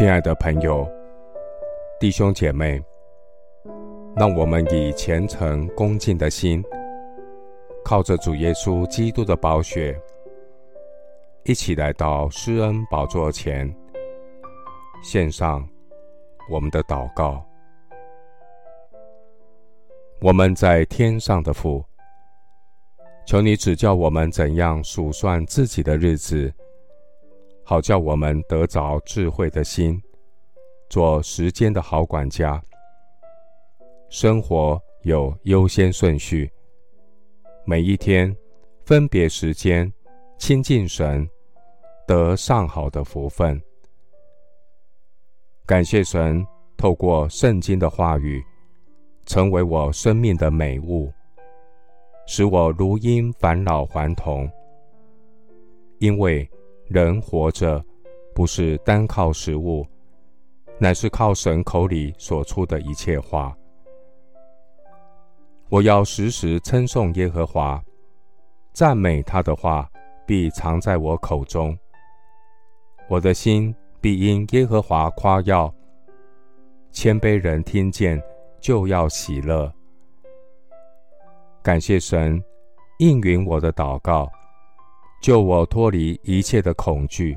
[0.00, 0.90] 亲爱的朋友、
[2.00, 2.82] 弟兄姐妹，
[4.16, 6.64] 让我们以虔诚恭敬的心，
[7.84, 9.94] 靠着主耶稣基督的宝血，
[11.44, 13.70] 一起来到施恩宝座前，
[15.02, 15.68] 献上
[16.50, 17.44] 我们的祷告。
[20.22, 21.84] 我们在天上的父，
[23.26, 26.50] 求你指教我们怎样数算自己的日子。
[27.70, 30.02] 好叫我们得着智慧的心，
[30.88, 32.60] 做时间的好管家。
[34.08, 36.50] 生活有优先顺序，
[37.64, 38.36] 每一天
[38.84, 39.88] 分别时间
[40.36, 41.24] 亲近神，
[42.08, 43.62] 得上好的福分。
[45.64, 46.44] 感谢神
[46.76, 48.42] 透过圣经的话语，
[49.26, 51.08] 成为我生命的美物，
[52.26, 54.50] 使我如因返老还童。
[56.00, 56.50] 因为。
[56.90, 57.80] 人活着，
[58.34, 59.86] 不是单靠食物，
[60.76, 63.56] 乃是靠神口里所出的一切话。
[65.68, 67.80] 我要时时称颂耶和华，
[68.72, 69.88] 赞美他的话
[70.26, 71.78] 必藏在我口中。
[73.08, 75.72] 我的心必因耶和华夸耀，
[76.90, 78.20] 谦卑人听见
[78.60, 79.72] 就要喜乐。
[81.62, 82.42] 感谢神
[82.98, 84.28] 应允我的祷告。
[85.20, 87.36] 救我脱离一切的恐惧，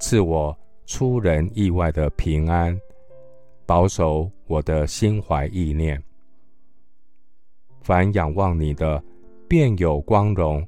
[0.00, 2.76] 赐我出人意外的平安，
[3.64, 6.02] 保守我的心怀意念。
[7.80, 9.00] 凡仰望你的，
[9.46, 10.60] 便有光荣；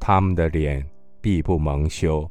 [0.00, 0.84] 他们的脸
[1.20, 2.28] 必不蒙羞。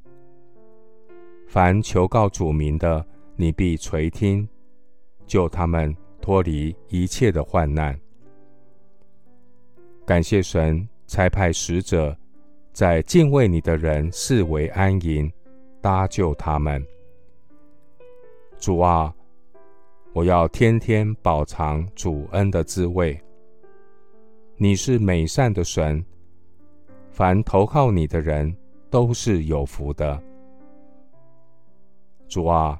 [1.47, 3.03] 凡求告主名的，
[3.37, 4.45] 你必垂听，
[5.25, 7.97] 救他们脱离一切的患难。
[10.05, 12.13] 感谢神差派使者。
[12.71, 15.31] 在敬畏你的人视为安营，
[15.81, 16.85] 搭救他们。
[18.57, 19.13] 主啊，
[20.13, 23.19] 我要天天饱尝主恩的滋味。
[24.55, 26.03] 你是美善的神，
[27.09, 28.55] 凡投靠你的人
[28.89, 30.21] 都是有福的。
[32.27, 32.79] 主啊，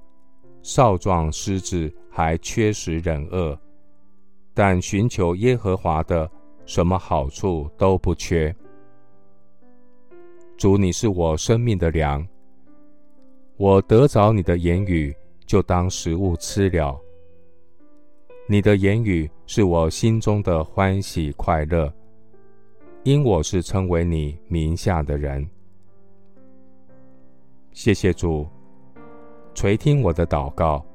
[0.62, 3.58] 少壮狮子还缺食忍饿，
[4.54, 6.30] 但寻求耶和华的，
[6.66, 8.56] 什么好处都不缺。
[10.60, 12.28] 主，你是我生命的粮，
[13.56, 15.16] 我得着你的言语，
[15.46, 17.00] 就当食物吃了。
[18.46, 21.90] 你的言语是我心中的欢喜快乐，
[23.04, 25.50] 因我是称为你名下的人。
[27.72, 28.46] 谢谢主，
[29.54, 30.86] 垂听我的祷告，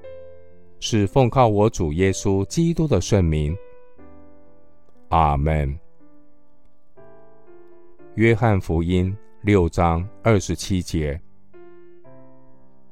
[0.79, 3.57] 是奉靠我主耶稣基督的圣名。
[5.09, 5.75] 阿门。
[8.17, 9.17] 约翰福音。
[9.45, 11.21] 六章二十七节，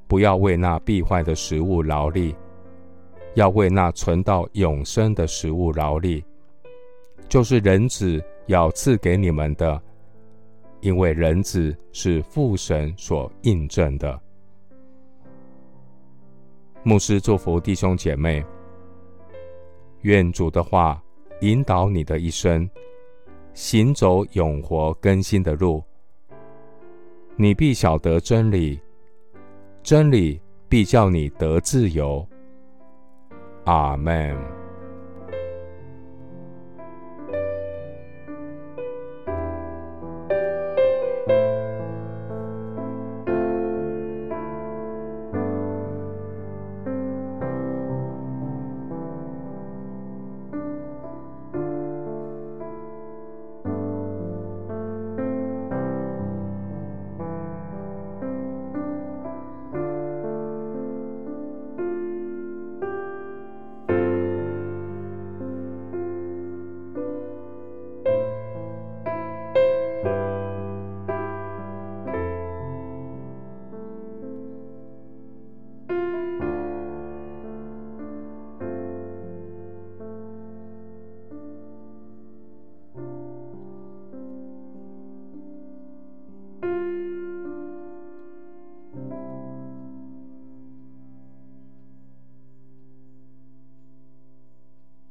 [0.07, 2.37] 不要为那必坏的食物劳力，
[3.37, 6.23] 要为那存到永生的食物劳力，
[7.27, 9.81] 就是人子要赐给你们的，
[10.83, 14.21] 因为人子是父神所印证的。
[16.83, 18.45] 牧师祝福弟兄姐妹，
[20.03, 21.03] 愿主的话
[21.41, 22.69] 引导你的一生，
[23.55, 25.83] 行走永活更新的路。
[27.37, 28.81] 你必晓得真理，
[29.83, 32.27] 真理必叫你得自由。
[33.65, 34.62] 阿门。